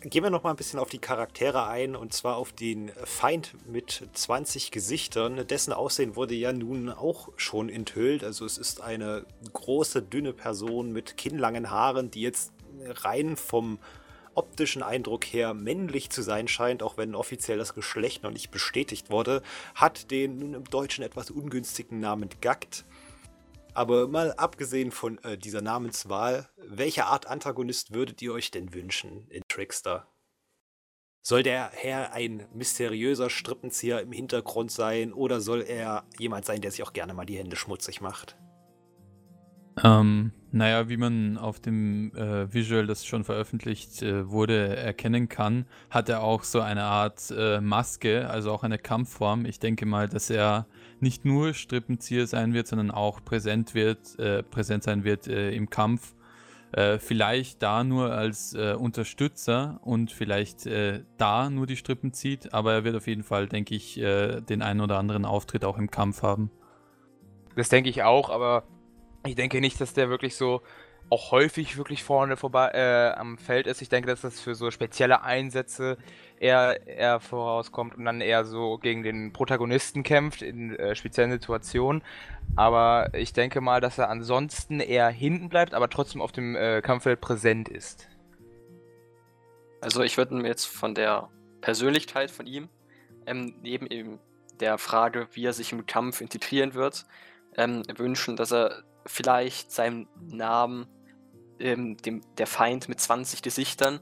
[0.00, 3.54] gehen wir noch mal ein bisschen auf die Charaktere ein und zwar auf den Feind
[3.66, 5.46] mit 20 Gesichtern.
[5.46, 8.22] Dessen Aussehen wurde ja nun auch schon enthüllt.
[8.24, 12.52] Also es ist eine große, dünne Person mit kinnlangen Haaren, die jetzt
[13.04, 13.78] rein vom
[14.36, 19.10] optischen Eindruck her männlich zu sein scheint, auch wenn offiziell das Geschlecht noch nicht bestätigt
[19.10, 19.42] wurde,
[19.74, 22.84] hat den nun im Deutschen etwas ungünstigen Namen Gackt.
[23.76, 29.28] Aber mal abgesehen von äh, dieser Namenswahl, welche Art Antagonist würdet ihr euch denn wünschen
[29.28, 30.08] in Trickster?
[31.20, 36.70] Soll der Herr ein mysteriöser Strippenzieher im Hintergrund sein oder soll er jemand sein, der
[36.70, 38.38] sich auch gerne mal die Hände schmutzig macht?
[39.84, 45.66] Ähm, naja, wie man auf dem äh, Visual, das schon veröffentlicht äh, wurde, erkennen kann,
[45.90, 49.44] hat er auch so eine Art äh, Maske, also auch eine Kampfform.
[49.44, 50.66] Ich denke mal, dass er
[51.00, 55.70] nicht nur Strippenzieher sein wird, sondern auch präsent wird, äh, präsent sein wird äh, im
[55.70, 56.14] Kampf.
[56.72, 60.68] Äh, vielleicht da nur als Unterstützer und vielleicht
[61.16, 64.80] da nur die Strippen zieht, aber er wird auf jeden Fall, denke ich, den einen
[64.80, 66.50] oder anderen Auftritt auch im Kampf haben.
[67.54, 68.64] Das denke ich auch, aber
[69.24, 70.60] ich denke nicht, dass der wirklich so
[71.08, 73.80] auch häufig wirklich vorne vorbei äh, am Feld ist.
[73.80, 75.98] Ich denke, dass das für so spezielle Einsätze
[76.38, 82.02] eher, eher vorauskommt und dann eher so gegen den Protagonisten kämpft in äh, speziellen Situationen.
[82.56, 86.82] Aber ich denke mal, dass er ansonsten eher hinten bleibt, aber trotzdem auf dem äh,
[86.82, 88.08] Kampffeld präsent ist.
[89.80, 91.28] Also ich würde mir jetzt von der
[91.60, 92.68] Persönlichkeit von ihm,
[93.26, 94.18] ähm, neben eben
[94.58, 97.06] der Frage, wie er sich im Kampf integrieren wird,
[97.56, 100.86] ähm, wünschen, dass er vielleicht seinem Namen,
[101.58, 104.00] ähm, dem, der Feind mit 20 Gesichtern,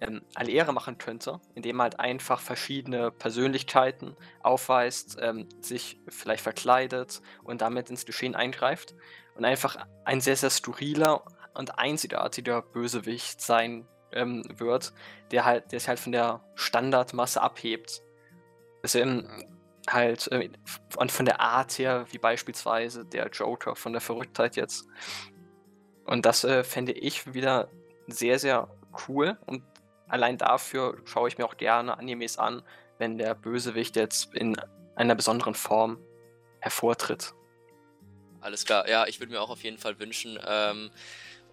[0.00, 6.42] ähm, eine Ehre machen könnte, indem er halt einfach verschiedene Persönlichkeiten aufweist, ähm, sich vielleicht
[6.42, 8.94] verkleidet und damit ins Geschehen eingreift
[9.34, 14.92] und einfach ein sehr, sehr skurriler und einzigartiger Bösewicht sein ähm, wird,
[15.30, 18.02] der halt, der sich halt von der Standardmasse abhebt.
[18.82, 19.28] Deswegen
[19.88, 20.50] halt äh,
[20.96, 24.86] und von der Art her, wie beispielsweise der Joker von der Verrücktheit jetzt.
[26.06, 27.68] Und das äh, fände ich wieder
[28.06, 28.68] sehr, sehr
[29.08, 29.36] cool.
[29.46, 29.62] Und
[30.08, 32.62] allein dafür schaue ich mir auch gerne Animes an,
[32.98, 34.56] wenn der Bösewicht jetzt in
[34.94, 35.98] einer besonderen Form
[36.60, 37.34] hervortritt.
[38.40, 40.90] Alles klar, ja, ich würde mir auch auf jeden Fall wünschen, ähm,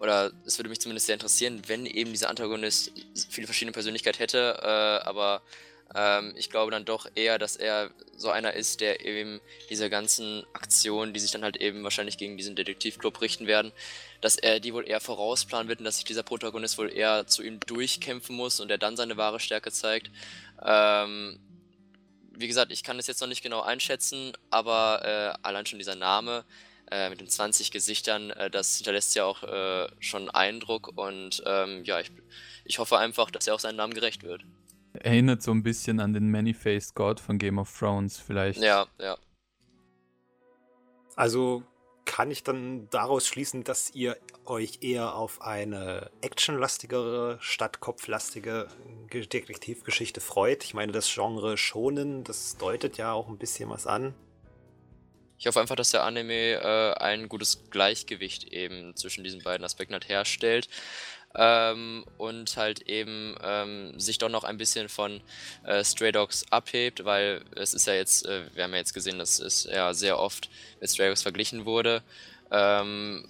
[0.00, 2.92] oder es würde mich zumindest sehr interessieren, wenn eben dieser Antagonist
[3.30, 5.42] viele verschiedene Persönlichkeiten hätte, äh, aber
[5.94, 10.44] ähm, ich glaube dann doch eher, dass er so einer ist, der eben diese ganzen
[10.52, 13.72] Aktionen, die sich dann halt eben wahrscheinlich gegen diesen Detektivclub richten werden,
[14.20, 17.42] dass er die wohl eher vorausplanen wird und dass sich dieser Protagonist wohl eher zu
[17.42, 20.10] ihm durchkämpfen muss und er dann seine wahre Stärke zeigt.
[20.64, 21.38] Ähm,
[22.36, 25.94] wie gesagt, ich kann es jetzt noch nicht genau einschätzen, aber äh, allein schon dieser
[25.94, 26.44] Name
[26.90, 31.84] äh, mit den 20 Gesichtern, äh, das hinterlässt ja auch äh, schon Eindruck und ähm,
[31.84, 32.10] ja, ich,
[32.64, 34.42] ich hoffe einfach, dass er auch seinem Namen gerecht wird.
[34.94, 38.60] Erinnert so ein bisschen an den Many-Faced God von Game of Thrones vielleicht.
[38.62, 39.16] Ja, ja.
[41.16, 41.64] Also
[42.04, 48.68] kann ich dann daraus schließen, dass ihr euch eher auf eine actionlastigere statt kopflastige
[49.12, 50.64] Detektivgeschichte freut.
[50.64, 54.14] Ich meine, das Genre Shonen, das deutet ja auch ein bisschen was an.
[55.38, 59.94] Ich hoffe einfach, dass der Anime äh, ein gutes Gleichgewicht eben zwischen diesen beiden Aspekten
[59.94, 60.68] halt herstellt
[61.36, 65.20] ähm, und halt eben ähm, sich doch noch ein bisschen von
[65.64, 69.18] äh, Stray Dogs abhebt, weil es ist ja jetzt, äh, wir haben ja jetzt gesehen,
[69.18, 70.48] dass es ja sehr oft
[70.80, 72.02] mit Stray Dogs verglichen wurde.
[72.50, 73.26] Ähm,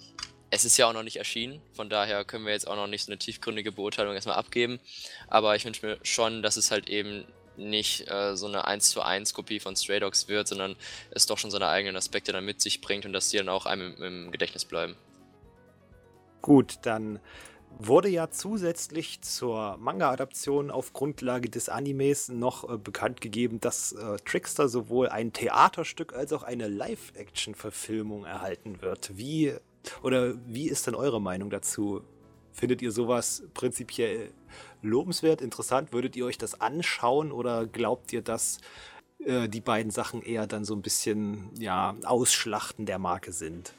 [0.51, 3.05] es ist ja auch noch nicht erschienen, von daher können wir jetzt auch noch nicht
[3.05, 4.79] so eine tiefgründige Beurteilung erstmal abgeben.
[5.27, 7.25] Aber ich wünsche mir schon, dass es halt eben
[7.57, 10.75] nicht äh, so eine 1 zu 1 Kopie von Stray Dogs wird, sondern
[11.11, 13.65] es doch schon seine eigenen Aspekte dann mit sich bringt und dass die dann auch
[13.65, 14.95] einem im, im Gedächtnis bleiben.
[16.41, 17.19] Gut, dann
[17.79, 24.17] wurde ja zusätzlich zur Manga-Adaption auf Grundlage des Animes noch äh, bekannt gegeben, dass äh,
[24.25, 29.17] Trickster sowohl ein Theaterstück als auch eine Live-Action-Verfilmung erhalten wird.
[29.17, 29.55] Wie
[30.01, 32.01] oder wie ist denn eure Meinung dazu?
[32.51, 34.31] Findet ihr sowas prinzipiell
[34.81, 35.91] lobenswert, interessant?
[35.91, 38.59] Würdet ihr euch das anschauen oder glaubt ihr, dass
[39.19, 43.73] äh, die beiden Sachen eher dann so ein bisschen ja, Ausschlachten der Marke sind?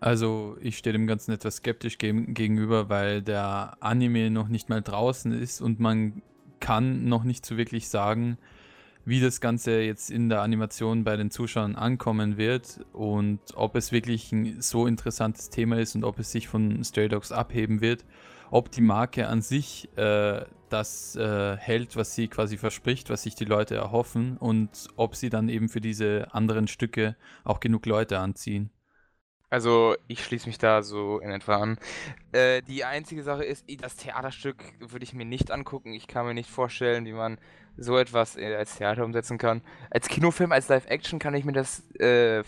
[0.00, 5.32] Also ich stehe dem Ganzen etwas skeptisch gegenüber, weil der Anime noch nicht mal draußen
[5.32, 6.22] ist und man
[6.60, 8.38] kann noch nicht so wirklich sagen,
[9.04, 13.92] wie das Ganze jetzt in der Animation bei den Zuschauern ankommen wird und ob es
[13.92, 18.04] wirklich ein so interessantes Thema ist und ob es sich von Stray Dogs abheben wird,
[18.50, 23.34] ob die Marke an sich äh, das äh, hält, was sie quasi verspricht, was sich
[23.34, 28.18] die Leute erhoffen und ob sie dann eben für diese anderen Stücke auch genug Leute
[28.18, 28.70] anziehen.
[29.50, 31.78] Also, ich schließe mich da so in etwa an.
[32.32, 35.92] Äh, die einzige Sache ist, das Theaterstück würde ich mir nicht angucken.
[35.92, 37.38] Ich kann mir nicht vorstellen, wie man
[37.76, 39.62] so etwas äh, als Theater umsetzen kann.
[39.90, 42.42] Als Kinofilm, als Live-Action kann ich mir das äh,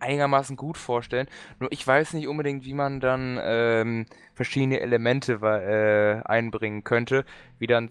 [0.00, 1.28] einigermaßen gut vorstellen.
[1.60, 7.24] Nur ich weiß nicht unbedingt, wie man dann ähm, verschiedene Elemente äh, einbringen könnte,
[7.58, 7.90] wie dann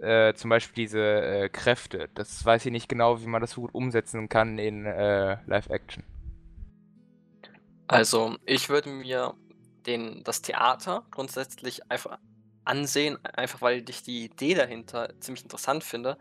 [0.00, 2.08] äh, zum Beispiel diese äh, Kräfte.
[2.14, 6.04] Das weiß ich nicht genau, wie man das so gut umsetzen kann in äh, Live-Action.
[7.88, 9.34] Also, ich würde mir
[9.86, 12.18] den, das Theater grundsätzlich einfach
[12.64, 16.18] ansehen, einfach weil ich die Idee dahinter ziemlich interessant finde.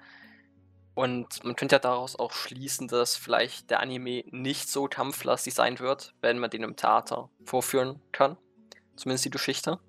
[0.96, 5.78] Und man könnte ja daraus auch schließen, dass vielleicht der Anime nicht so kampflastig sein
[5.80, 8.38] wird, wenn man den im Theater vorführen kann.
[8.96, 9.80] Zumindest die Geschichte.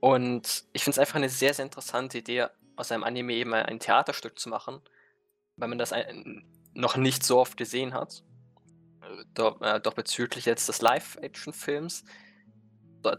[0.00, 3.78] Und ich finde es einfach eine sehr, sehr interessante Idee, aus einem Anime eben ein
[3.78, 4.82] Theaterstück zu machen,
[5.56, 5.94] weil man das
[6.74, 8.24] noch nicht so oft gesehen hat
[9.34, 12.04] doch, äh, doch bezüglich jetzt des Live-Action-Films,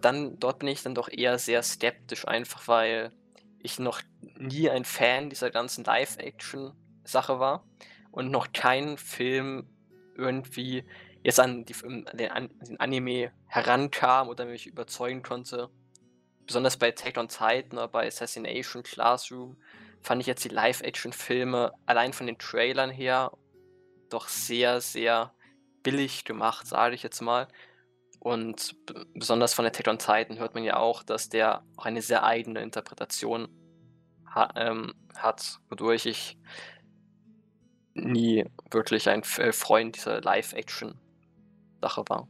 [0.01, 3.11] dann dort bin ich dann doch eher sehr skeptisch, einfach weil
[3.59, 4.01] ich noch
[4.37, 7.65] nie ein Fan dieser ganzen Live-Action-Sache war
[8.11, 9.69] und noch kein Film
[10.15, 10.85] irgendwie
[11.23, 11.73] jetzt an, die,
[12.13, 15.69] den, an den Anime herankam oder mich überzeugen konnte.
[16.45, 19.57] Besonders bei Attack on Titan oder bei Assassination Classroom
[20.01, 23.31] fand ich jetzt die Live-Action-Filme allein von den Trailern her
[24.09, 25.33] doch sehr, sehr
[25.85, 27.47] billig gemacht, sage ich jetzt mal.
[28.19, 28.75] Und
[29.13, 32.61] besonders von Attack on Titan hört man ja auch, dass der auch eine sehr eigene
[32.61, 33.47] Interpretation
[34.33, 36.37] ha ähm, hat, wodurch ich
[37.93, 42.27] nie wirklich ein äh, Freund dieser Live-Action-Sache war.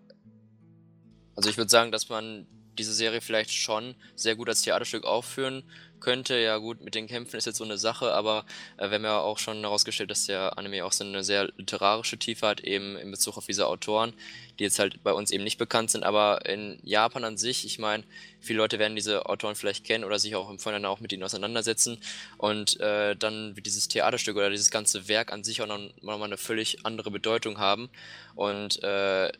[1.37, 2.45] Also ich würde sagen, dass man
[2.77, 5.63] diese Serie vielleicht schon sehr gut als Theaterstück aufführen
[5.99, 6.37] könnte.
[6.37, 8.45] Ja gut, mit den Kämpfen ist jetzt so eine Sache, aber
[8.77, 12.17] äh, wir haben ja auch schon herausgestellt, dass der Anime auch so eine sehr literarische
[12.17, 14.13] Tiefe hat, eben in Bezug auf diese Autoren,
[14.59, 16.03] die jetzt halt bei uns eben nicht bekannt sind.
[16.03, 18.03] Aber in Japan an sich, ich meine,
[18.39, 21.23] viele Leute werden diese Autoren vielleicht kennen oder sich auch im Vorhinein auch mit ihnen
[21.23, 21.97] auseinandersetzen.
[22.37, 26.21] Und äh, dann wird dieses Theaterstück oder dieses ganze Werk an sich auch noch, noch
[26.21, 27.89] eine völlig andere Bedeutung haben.
[28.35, 29.31] Und äh,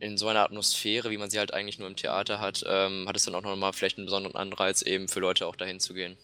[0.00, 3.16] in so einer Atmosphäre, wie man sie halt eigentlich nur im Theater hat, ähm, hat
[3.16, 6.16] es dann auch nochmal vielleicht einen besonderen Anreiz, eben für Leute auch dahin zu gehen.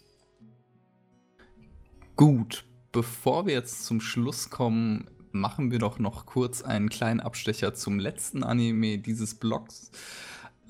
[2.16, 7.74] Gut, bevor wir jetzt zum Schluss kommen, machen wir doch noch kurz einen kleinen Abstecher
[7.74, 9.90] zum letzten Anime dieses Blogs.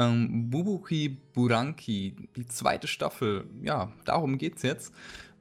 [0.01, 4.93] Ähm, Bubuki Buranki, die zweite Staffel, ja, darum geht's jetzt.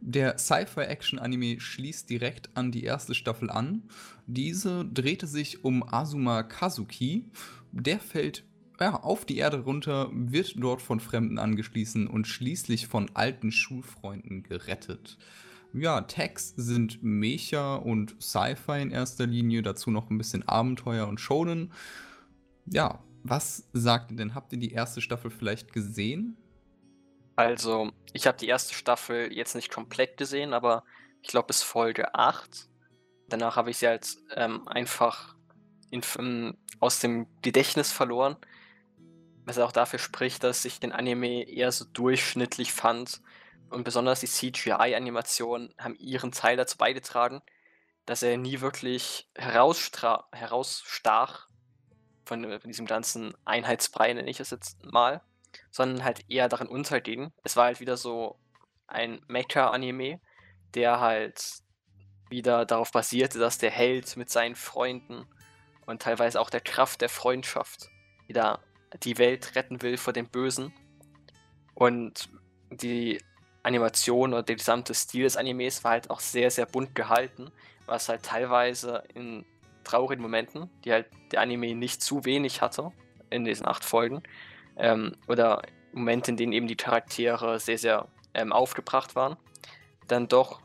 [0.05, 3.83] Der Sci-Fi-Action-Anime schließt direkt an die erste Staffel an.
[4.27, 7.31] Diese drehte sich um Asuma Kazuki.
[7.71, 8.43] Der fällt
[8.81, 14.43] ja, auf die Erde runter, wird dort von Fremden angeschließen und schließlich von alten Schulfreunden
[14.43, 15.17] gerettet.
[15.73, 21.21] Ja, Tags sind Mecha und Sci-Fi in erster Linie, dazu noch ein bisschen Abenteuer und
[21.21, 21.71] Shonen.
[22.65, 24.35] Ja, was sagt ihr denn?
[24.35, 26.35] Habt ihr die erste Staffel vielleicht gesehen?
[27.35, 30.83] Also, ich habe die erste Staffel jetzt nicht komplett gesehen, aber
[31.21, 32.69] ich glaube bis Folge 8.
[33.27, 35.35] Danach habe ich sie halt ähm, einfach
[35.89, 38.37] in, in, aus dem Gedächtnis verloren.
[39.45, 43.21] Was auch dafür spricht, dass ich den Anime eher so durchschnittlich fand.
[43.69, 47.41] Und besonders die CGI-Animationen haben ihren Teil dazu beigetragen,
[48.05, 50.27] dass er nie wirklich herausstach
[52.25, 55.23] von, von diesem ganzen Einheitsbrei, nenne ich es jetzt mal
[55.71, 57.31] sondern halt eher darin unterging.
[57.43, 58.39] Es war halt wieder so
[58.87, 60.19] ein Mecha-Anime,
[60.73, 61.61] der halt
[62.29, 65.25] wieder darauf basierte, dass der Held mit seinen Freunden
[65.85, 67.89] und teilweise auch der Kraft der Freundschaft
[68.27, 68.59] wieder
[69.03, 70.73] die Welt retten will vor dem Bösen.
[71.73, 72.29] Und
[72.69, 73.21] die
[73.63, 77.51] Animation oder der gesamte Stil des Animes war halt auch sehr, sehr bunt gehalten,
[77.85, 79.45] was halt teilweise in
[79.83, 82.91] traurigen Momenten, die halt der Anime nicht zu wenig hatte
[83.29, 84.23] in diesen acht Folgen,
[84.77, 89.37] ähm, oder Momente, in denen eben die Charaktere sehr, sehr ähm, aufgebracht waren,
[90.07, 90.61] dann doch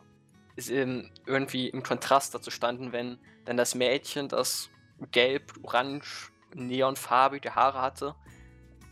[0.68, 4.70] ähm, irgendwie im Kontrast dazu standen, wenn dann das Mädchen, das
[5.12, 8.14] gelb, orange, neonfarbige Haare hatte,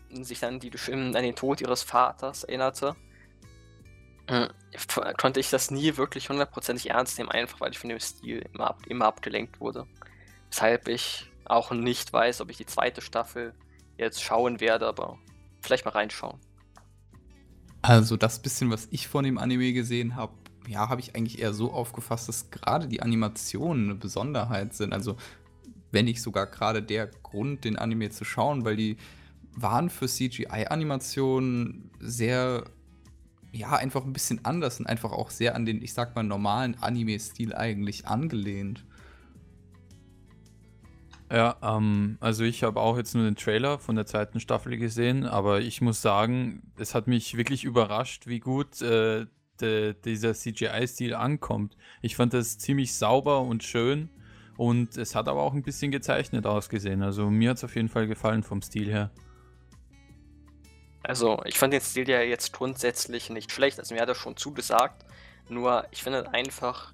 [0.09, 2.95] sich dann die, an den Tod ihres Vaters erinnerte,
[4.27, 4.47] äh,
[5.17, 8.67] konnte ich das nie wirklich hundertprozentig ernst nehmen, einfach weil ich von dem Stil immer,
[8.67, 9.87] ab, immer abgelenkt wurde.
[10.49, 13.53] Weshalb ich auch nicht weiß, ob ich die zweite Staffel
[13.97, 15.17] jetzt schauen werde, aber
[15.61, 16.39] vielleicht mal reinschauen.
[17.81, 20.33] Also das bisschen, was ich von dem Anime gesehen habe,
[20.67, 24.93] ja, habe ich eigentlich eher so aufgefasst, dass gerade die Animationen eine Besonderheit sind.
[24.93, 25.15] Also
[25.91, 28.97] wenn nicht sogar gerade der Grund, den Anime zu schauen, weil die
[29.55, 32.65] waren für CGI-Animationen sehr,
[33.51, 36.75] ja, einfach ein bisschen anders und einfach auch sehr an den, ich sag mal, normalen
[36.81, 38.85] Anime-Stil eigentlich angelehnt.
[41.29, 45.25] Ja, ähm, also ich habe auch jetzt nur den Trailer von der zweiten Staffel gesehen,
[45.25, 49.25] aber ich muss sagen, es hat mich wirklich überrascht, wie gut äh,
[49.59, 51.75] de, dieser CGI-Stil ankommt.
[52.01, 54.09] Ich fand das ziemlich sauber und schön
[54.55, 57.03] und es hat aber auch ein bisschen gezeichnet ausgesehen.
[57.03, 59.11] Also mir hat es auf jeden Fall gefallen vom Stil her.
[61.03, 63.79] Also, ich fand den Stil ja jetzt grundsätzlich nicht schlecht.
[63.79, 65.05] Also, mir hat er schon zugesagt.
[65.47, 66.91] Nur, ich finde einfach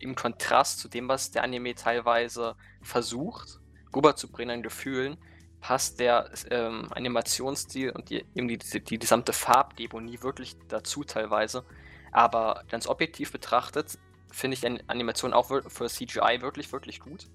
[0.00, 3.60] im Kontrast zu dem, was der Anime teilweise versucht,
[3.94, 5.16] rüberzubringen an Gefühlen,
[5.60, 11.04] passt der ähm, Animationsstil und die, eben die, die, die gesamte Farbgebung nie wirklich dazu
[11.04, 11.64] teilweise.
[12.10, 13.98] Aber ganz objektiv betrachtet
[14.30, 17.26] finde ich die Animation auch für CGI wirklich, wirklich gut.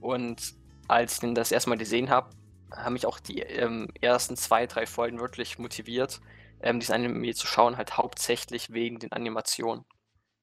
[0.00, 0.54] Und
[0.88, 2.30] als ich das erstmal gesehen habe,
[2.70, 6.20] haben mich auch die ähm, ersten zwei, drei Folgen wirklich motiviert,
[6.60, 9.84] ähm, diesen Anime zu schauen, halt hauptsächlich wegen den Animationen.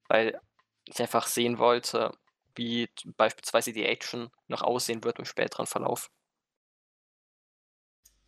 [0.08, 0.40] Weil
[0.94, 2.12] ich einfach sehen wollte,
[2.56, 6.10] wie beispielsweise die Action noch aussehen wird im späteren Verlauf.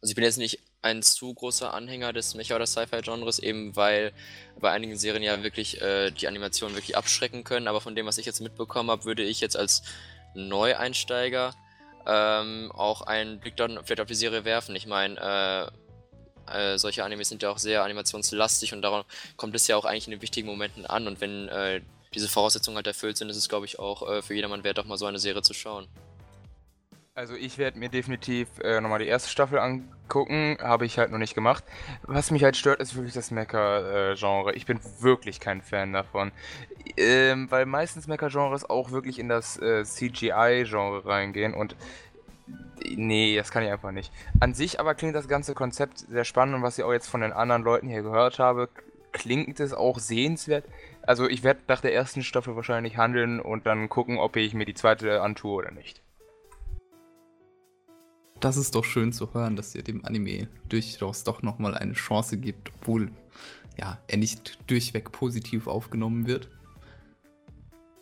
[0.02, 4.14] Also ich bin jetzt nicht ein zu großer Anhänger des Mecha- oder Sci-Fi-Genres, eben weil
[4.60, 8.18] bei einigen Serien ja wirklich äh, die Animationen wirklich abschrecken können, aber von dem, was
[8.18, 9.84] ich jetzt mitbekommen habe, würde ich jetzt als
[10.34, 11.54] Neueinsteiger
[12.08, 14.76] ähm, auch einen Blick dann vielleicht auf die Serie werfen.
[14.76, 15.72] Ich meine,
[16.50, 19.04] äh, äh, solche Animes sind ja auch sehr animationslastig und darum
[19.38, 21.82] kommt es ja auch eigentlich in den wichtigen Momenten an und wenn äh,
[22.14, 24.86] diese Voraussetzungen halt erfüllt sind, ist es glaube ich auch äh, für jedermann wert, auch
[24.86, 25.88] mal so eine Serie zu schauen.
[27.14, 31.18] Also ich werde mir definitiv äh, nochmal die erste Staffel angucken, habe ich halt noch
[31.18, 31.64] nicht gemacht.
[32.04, 34.54] Was mich halt stört, ist wirklich das Mecha-Genre.
[34.54, 36.32] Ich bin wirklich kein Fan davon.
[36.96, 41.76] Ähm, weil meistens Mecha-Genres auch wirklich in das äh, CGI-Genre reingehen und
[42.96, 44.12] nee, das kann ich einfach nicht.
[44.40, 47.22] An sich aber klingt das ganze Konzept sehr spannend und was ich auch jetzt von
[47.22, 48.70] den anderen Leuten hier gehört habe,
[49.12, 50.64] klingt es auch sehenswert.
[51.04, 54.66] Also ich werde nach der ersten Staffel wahrscheinlich handeln und dann gucken, ob ich mir
[54.66, 56.02] die zweite antue oder nicht.
[58.40, 62.38] Das ist doch schön zu hören, dass ihr dem Anime durchaus doch nochmal eine Chance
[62.38, 63.12] gibt, obwohl
[63.78, 66.50] ja, er nicht durchweg positiv aufgenommen wird.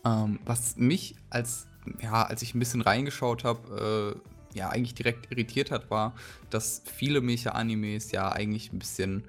[0.05, 1.67] Ähm, was mich als,
[2.01, 4.15] ja, als ich ein bisschen reingeschaut habe,
[4.53, 6.15] äh, ja, eigentlich direkt irritiert hat, war,
[6.49, 9.25] dass viele Mecha-Animes ja eigentlich ein bisschen,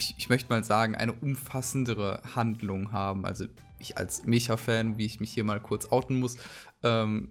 [0.00, 3.24] ich, ich, möchte mal sagen, eine umfassendere Handlung haben.
[3.24, 3.46] Also
[3.78, 6.36] ich als Mecha-Fan, wie ich mich hier mal kurz outen muss,
[6.82, 7.30] ähm,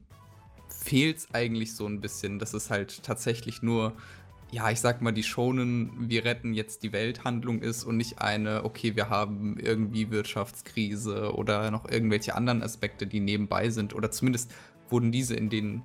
[0.69, 3.93] fehlt es eigentlich so ein bisschen, dass es halt tatsächlich nur,
[4.51, 8.65] ja, ich sag mal, die schonen, wir retten jetzt die Welthandlung ist und nicht eine,
[8.65, 13.95] okay, wir haben irgendwie Wirtschaftskrise oder noch irgendwelche anderen Aspekte, die nebenbei sind.
[13.95, 14.51] Oder zumindest
[14.89, 15.81] wurden diese in den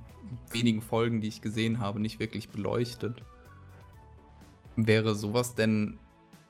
[0.50, 3.22] wenigen Folgen, die ich gesehen habe, nicht wirklich beleuchtet.
[4.76, 5.98] Wäre sowas denn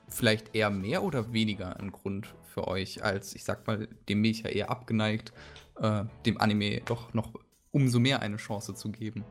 [0.09, 4.31] vielleicht eher mehr oder weniger ein Grund für euch, als ich sag mal, dem bin
[4.31, 5.33] ich ja eher abgeneigt,
[5.79, 7.33] äh, dem Anime doch noch
[7.71, 9.23] umso mehr eine Chance zu geben.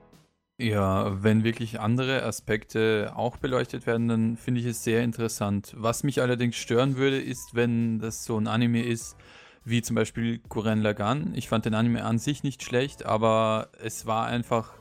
[0.61, 5.73] Ja, wenn wirklich andere Aspekte auch beleuchtet werden, dann finde ich es sehr interessant.
[5.77, 9.17] Was mich allerdings stören würde, ist, wenn das so ein Anime ist,
[9.65, 11.33] wie zum Beispiel Guren Lagan.
[11.37, 14.78] Ich fand den Anime an sich nicht schlecht, aber es war einfach,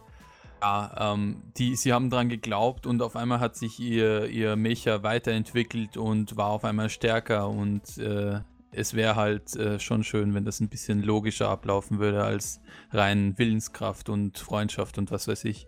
[0.62, 5.04] ja, ähm, die, sie haben daran geglaubt und auf einmal hat sich ihr, ihr Mecha
[5.04, 8.42] weiterentwickelt und war auf einmal stärker und äh,
[8.72, 13.38] es wäre halt äh, schon schön, wenn das ein bisschen logischer ablaufen würde als rein
[13.38, 15.68] Willenskraft und Freundschaft und was weiß ich.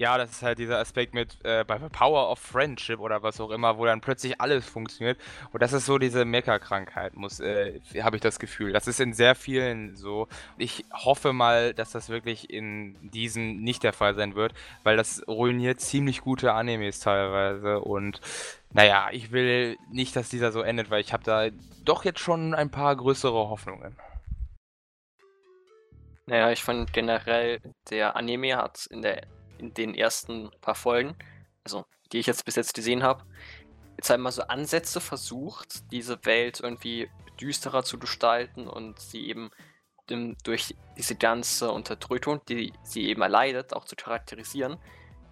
[0.00, 3.50] Ja, das ist halt dieser Aspekt mit äh, bei Power of Friendship oder was auch
[3.50, 5.20] immer, wo dann plötzlich alles funktioniert.
[5.52, 8.72] Und das ist so diese Mecker-Krankheit, muss, äh, habe ich das Gefühl.
[8.72, 10.26] Das ist in sehr vielen so.
[10.56, 15.22] Ich hoffe mal, dass das wirklich in diesen nicht der Fall sein wird, weil das
[15.28, 17.80] ruiniert ziemlich gute Animes teilweise.
[17.80, 18.22] Und
[18.72, 21.50] naja, ich will nicht, dass dieser so endet, weil ich habe da
[21.84, 23.94] doch jetzt schon ein paar größere Hoffnungen.
[26.24, 27.60] Naja, ich fand generell,
[27.90, 29.26] der Anime hat in der
[29.60, 31.14] in den ersten paar Folgen,
[31.64, 33.24] also die ich jetzt bis jetzt gesehen habe,
[33.96, 37.08] jetzt einmal so Ansätze versucht, diese Welt irgendwie
[37.40, 39.50] düsterer zu gestalten und sie eben
[40.42, 44.76] durch diese ganze Unterdrückung, die sie eben erleidet, auch zu charakterisieren.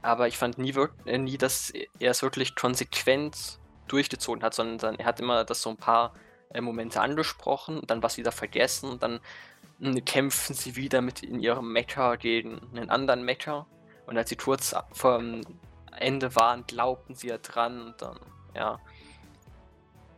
[0.03, 0.73] Aber ich fand nie,
[1.07, 3.59] äh, nie, dass er es wirklich konsequent
[3.89, 6.15] durchgezogen hat, sondern er hat immer das so ein paar
[6.51, 9.21] äh, Momente angesprochen, dann was wieder vergessen, und dann
[9.81, 13.67] hm, kämpfen sie wieder mit in ihrem Mecha gegen einen anderen Mecha
[14.09, 15.43] und als sie kurz vom
[15.93, 18.19] Ende waren, glaubten sie ja dran und dann,
[18.55, 18.81] ja.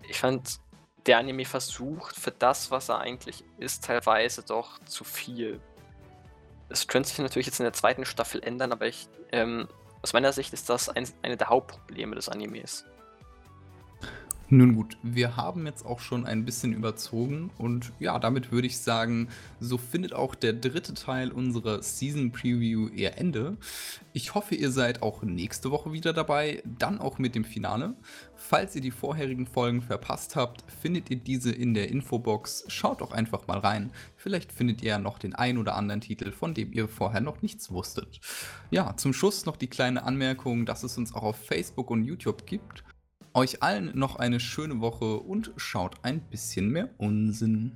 [0.08, 0.60] Ich fand,
[1.06, 5.60] der Anime versucht für das, was er eigentlich ist, teilweise doch zu viel.
[6.68, 9.68] Es könnte sich natürlich jetzt in der zweiten Staffel ändern, aber ich, ähm,
[10.02, 12.84] aus meiner Sicht ist das ein, eine der Hauptprobleme des Animes.
[14.52, 18.78] Nun gut, wir haben jetzt auch schon ein bisschen überzogen und ja, damit würde ich
[18.78, 19.28] sagen,
[19.60, 23.58] so findet auch der dritte Teil unserer Season Preview ihr Ende.
[24.12, 27.94] Ich hoffe, ihr seid auch nächste Woche wieder dabei, dann auch mit dem Finale.
[28.34, 32.64] Falls ihr die vorherigen Folgen verpasst habt, findet ihr diese in der Infobox.
[32.66, 33.92] Schaut doch einfach mal rein.
[34.16, 37.40] Vielleicht findet ihr ja noch den ein oder anderen Titel, von dem ihr vorher noch
[37.40, 38.18] nichts wusstet.
[38.72, 42.46] Ja, zum Schluss noch die kleine Anmerkung, dass es uns auch auf Facebook und YouTube
[42.46, 42.82] gibt.
[43.40, 47.72] Euch allen noch eine schöne Woche und schaut ein bisschen mehr Unsinn.